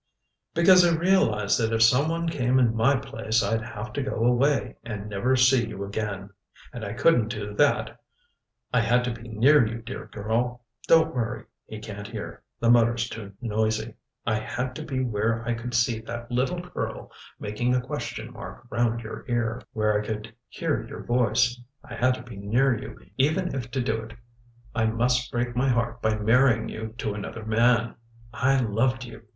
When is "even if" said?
23.19-23.69